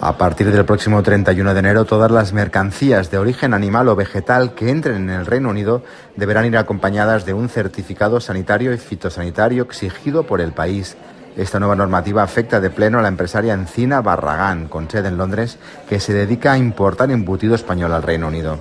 A 0.00 0.16
partir 0.16 0.50
del 0.50 0.64
próximo 0.64 1.02
31 1.02 1.52
de 1.52 1.58
enero, 1.58 1.84
todas 1.84 2.10
las 2.10 2.32
mercancías 2.32 3.10
de 3.10 3.18
origen 3.18 3.52
animal 3.52 3.88
o 3.88 3.96
vegetal 3.96 4.54
que 4.54 4.70
entren 4.70 4.96
en 4.96 5.10
el 5.10 5.26
Reino 5.26 5.50
Unido 5.50 5.82
deberán 6.16 6.46
ir 6.46 6.56
acompañadas 6.56 7.26
de 7.26 7.34
un 7.34 7.48
certificado 7.48 8.20
sanitario 8.20 8.72
y 8.72 8.78
fitosanitario 8.78 9.64
exigido 9.64 10.22
por 10.22 10.40
el 10.40 10.52
país. 10.52 10.96
Esta 11.36 11.58
nueva 11.58 11.76
normativa 11.76 12.22
afecta 12.22 12.60
de 12.60 12.70
pleno 12.70 13.00
a 13.00 13.02
la 13.02 13.08
empresaria 13.08 13.54
Encina 13.54 14.00
Barragán, 14.00 14.68
con 14.68 14.88
sede 14.88 15.08
en 15.08 15.18
Londres, 15.18 15.58
que 15.88 16.00
se 16.00 16.12
dedica 16.12 16.52
a 16.52 16.58
importar 16.58 17.10
embutido 17.10 17.54
español 17.54 17.92
al 17.92 18.02
Reino 18.02 18.28
Unido. 18.28 18.58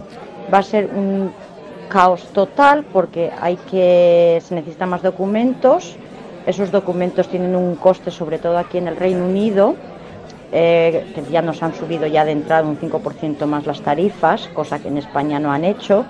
Va 0.54 0.58
a 0.58 0.64
ser 0.64 0.90
un 0.94 1.32
caos 1.88 2.28
total 2.34 2.84
porque 2.92 3.32
hay 3.40 3.58
que 3.70 4.42
se 4.44 4.56
necesitan 4.56 4.90
más 4.90 5.02
documentos. 5.02 5.98
Esos 6.48 6.72
documentos 6.72 7.28
tienen 7.28 7.56
un 7.56 7.76
coste, 7.76 8.10
sobre 8.10 8.40
todo 8.40 8.58
aquí 8.58 8.80
en 8.80 8.88
el 8.88 8.96
Reino 8.96 9.24
Unido 9.24 9.76
eh, 10.52 11.12
que 11.14 11.24
ya 11.30 11.42
nos 11.42 11.62
han 11.62 11.76
subido 11.76 12.08
ya 12.08 12.24
de 12.24 12.32
entrada 12.32 12.68
un 12.68 12.78
5% 12.78 13.46
más 13.46 13.66
las 13.66 13.82
tarifas, 13.82 14.48
cosa 14.54 14.80
que 14.80 14.88
en 14.88 14.98
España 14.98 15.40
no 15.40 15.52
han 15.52 15.66
hecho. 15.66 16.06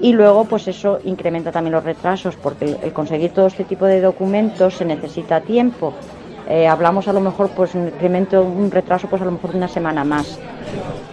Y 0.00 0.12
luego, 0.12 0.44
pues 0.44 0.66
eso 0.68 0.98
incrementa 1.04 1.52
también 1.52 1.72
los 1.72 1.84
retrasos, 1.84 2.34
porque 2.36 2.76
el, 2.82 2.92
conseguir 2.92 3.30
todo 3.30 3.46
este 3.46 3.64
tipo 3.64 3.86
de 3.86 4.00
documentos 4.00 4.74
se 4.74 4.84
necesita 4.84 5.40
tiempo. 5.40 5.94
Eh, 6.48 6.66
hablamos 6.66 7.06
a 7.08 7.12
lo 7.12 7.20
mejor, 7.20 7.50
pues 7.50 7.74
un 7.74 7.86
incremento, 7.86 8.42
un 8.42 8.70
retraso, 8.70 9.08
pues 9.08 9.22
a 9.22 9.24
lo 9.24 9.30
mejor 9.30 9.52
de 9.52 9.58
una 9.58 9.68
semana 9.68 10.04
más. 10.04 10.38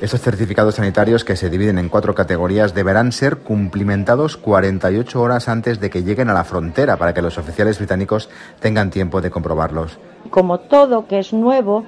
Estos 0.02 0.20
certificados 0.20 0.76
sanitarios, 0.76 1.24
que 1.24 1.38
se 1.38 1.50
dividen 1.50 1.78
en 1.78 1.88
cuatro 1.88 2.14
categorías, 2.14 2.74
deberán 2.74 3.14
ser 3.14 3.38
cumplimentados 3.38 4.36
48 4.36 5.22
horas 5.22 5.48
antes 5.48 5.80
de 5.80 5.90
que 5.90 6.04
lleguen 6.04 6.30
a 6.30 6.34
la 6.34 6.44
frontera 6.44 6.98
para 6.98 7.14
que 7.14 7.22
los 7.22 7.38
oficiales 7.38 7.78
británicos 7.78 8.30
tengan 8.60 8.90
tiempo 8.90 9.22
de 9.22 9.32
comprobarlos. 9.32 9.98
Como 10.30 10.60
todo 10.60 11.08
que 11.08 11.20
es 11.20 11.32
nuevo, 11.32 11.86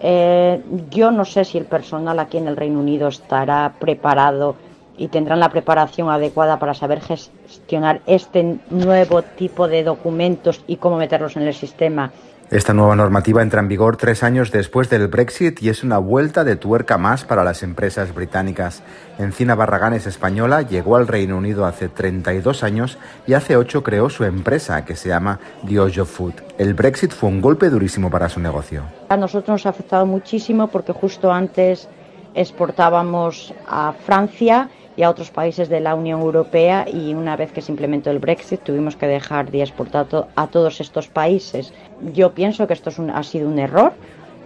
eh, 0.00 0.62
yo 0.90 1.10
no 1.10 1.24
sé 1.24 1.44
si 1.44 1.58
el 1.58 1.64
personal 1.64 2.20
aquí 2.20 2.36
en 2.38 2.46
el 2.46 2.56
Reino 2.56 2.78
Unido 2.78 3.08
estará 3.08 3.74
preparado 3.80 4.54
y 4.98 5.08
tendrán 5.08 5.40
la 5.40 5.48
preparación 5.48 6.10
adecuada 6.10 6.58
para 6.58 6.74
saber 6.74 7.00
gestionar 7.00 8.02
este 8.06 8.58
nuevo 8.68 9.22
tipo 9.22 9.68
de 9.68 9.84
documentos 9.84 10.62
y 10.66 10.76
cómo 10.76 10.98
meterlos 10.98 11.36
en 11.36 11.44
el 11.44 11.54
sistema 11.54 12.12
esta 12.50 12.72
nueva 12.72 12.96
normativa 12.96 13.42
entra 13.42 13.60
en 13.60 13.68
vigor 13.68 13.98
tres 13.98 14.22
años 14.22 14.50
después 14.50 14.88
del 14.88 15.08
Brexit 15.08 15.62
y 15.62 15.68
es 15.68 15.84
una 15.84 15.98
vuelta 15.98 16.44
de 16.44 16.56
tuerca 16.56 16.96
más 16.96 17.26
para 17.26 17.44
las 17.44 17.62
empresas 17.62 18.14
británicas. 18.14 18.82
Encina 19.18 19.54
Barragán 19.54 19.92
es 19.92 20.06
española, 20.06 20.62
llegó 20.62 20.96
al 20.96 21.08
Reino 21.08 21.36
Unido 21.36 21.66
hace 21.66 21.90
32 21.90 22.62
años 22.62 22.96
y 23.26 23.34
hace 23.34 23.58
ocho 23.58 23.82
creó 23.82 24.08
su 24.08 24.24
empresa 24.24 24.86
que 24.86 24.96
se 24.96 25.10
llama 25.10 25.40
Diojo 25.62 26.06
Food. 26.06 26.32
El 26.56 26.72
Brexit 26.72 27.12
fue 27.12 27.28
un 27.28 27.42
golpe 27.42 27.68
durísimo 27.68 28.08
para 28.08 28.30
su 28.30 28.40
negocio. 28.40 28.84
A 29.10 29.18
nosotros 29.18 29.50
nos 29.50 29.66
ha 29.66 29.68
afectado 29.68 30.06
muchísimo 30.06 30.68
porque 30.68 30.94
justo 30.94 31.30
antes 31.30 31.86
exportábamos 32.34 33.52
a 33.68 33.92
Francia 33.92 34.70
y 34.98 35.04
a 35.04 35.10
otros 35.10 35.30
países 35.30 35.68
de 35.68 35.78
la 35.78 35.94
Unión 35.94 36.20
Europea 36.20 36.84
y 36.92 37.14
una 37.14 37.36
vez 37.36 37.52
que 37.52 37.62
se 37.62 37.70
implementó 37.70 38.10
el 38.10 38.18
Brexit 38.18 38.60
tuvimos 38.64 38.96
que 38.96 39.06
dejar 39.06 39.48
de 39.48 39.62
exportar 39.62 40.08
a 40.34 40.46
todos 40.48 40.80
estos 40.80 41.06
países. 41.06 41.72
Yo 42.12 42.34
pienso 42.34 42.66
que 42.66 42.74
esto 42.74 42.90
ha 43.14 43.22
sido 43.22 43.48
un 43.48 43.60
error, 43.60 43.92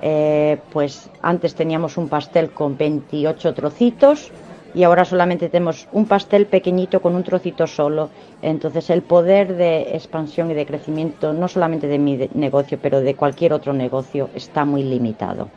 eh, 0.03 0.59
pues 0.71 1.09
antes 1.23 1.55
teníamos 1.55 1.97
un 1.97 2.11
pastel 2.11 2.51
con 2.51 2.77
28 2.77 3.55
trocitos 3.55 4.31
y 4.75 4.83
ahora 4.83 5.07
solamente 5.07 5.49
tenemos 5.49 5.89
un 5.91 6.05
pastel 6.05 6.45
pequeñito 6.45 7.01
con 7.01 7.15
un 7.15 7.25
trocito 7.25 7.67
solo. 7.67 8.11
Entonces 8.43 8.91
el 8.91 9.01
poder 9.01 9.57
de 9.57 9.97
expansión 9.97 10.51
y 10.51 10.55
de 10.55 10.67
crecimiento, 10.67 11.33
no 11.33 11.49
solamente 11.49 11.87
de 11.87 11.99
mi 11.99 12.29
negocio, 12.35 12.79
pero 12.83 13.01
de 13.01 13.15
cualquier 13.15 13.55
otro 13.55 13.73
negocio, 13.73 14.29
está 14.35 14.67
muy 14.67 14.83
limitado. 14.83 15.49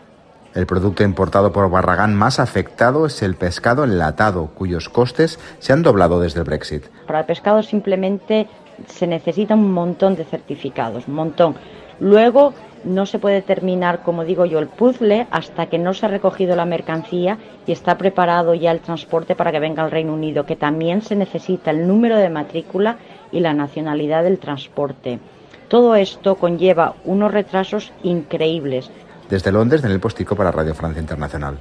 El 0.56 0.66
producto 0.66 1.04
importado 1.04 1.52
por 1.52 1.70
Barragán 1.70 2.16
más 2.16 2.40
afectado 2.40 3.06
es 3.06 3.22
el 3.22 3.36
pescado 3.36 3.84
enlatado, 3.84 4.52
cuyos 4.56 4.88
costes 4.88 5.38
se 5.60 5.74
han 5.74 5.84
doblado 5.84 6.22
desde 6.22 6.40
el 6.40 6.46
Brexit. 6.46 6.86
Para 7.06 7.20
el 7.20 7.26
pescado 7.26 7.62
simplemente 7.62 8.48
se 8.88 9.06
necesita 9.06 9.56
un 9.56 9.74
montón 9.74 10.16
de 10.16 10.24
certificados, 10.24 11.10
un 11.10 11.16
montón. 11.16 11.56
Luego 12.00 12.54
no 12.86 13.06
se 13.06 13.20
puede 13.20 13.42
terminar, 13.42 14.02
como 14.02 14.24
digo 14.24 14.46
yo, 14.46 14.60
el 14.60 14.70
puzzle 14.70 15.28
hasta 15.30 15.66
que 15.66 15.78
no 15.78 15.94
se 15.94 16.06
ha 16.06 16.10
recogido 16.10 16.56
la 16.56 16.64
mercancía 16.64 17.38
y 17.68 17.74
está 17.74 17.98
preparado 17.98 18.54
ya 18.54 18.72
el 18.72 18.80
transporte 18.80 19.36
para 19.36 19.52
que 19.52 19.60
venga 19.60 19.84
al 19.84 19.92
Reino 19.92 20.14
Unido, 20.14 20.46
que 20.46 20.56
también 20.56 21.02
se 21.02 21.18
necesita 21.18 21.72
el 21.72 21.86
número 21.86 22.16
de 22.16 22.30
matrícula 22.30 22.96
y 23.30 23.42
la 23.42 23.54
nacionalidad 23.54 24.24
del 24.24 24.40
transporte. 24.40 25.20
Todo 25.68 25.96
esto 25.96 26.36
conlleva 26.36 26.96
unos 27.04 27.34
retrasos 27.34 27.92
increíbles. 28.04 28.90
Desde 29.30 29.52
Londres, 29.52 29.82
Daniel 29.82 30.00
Postico 30.00 30.36
para 30.36 30.52
Radio 30.52 30.76
Francia 30.76 31.02
Internacional. 31.02 31.58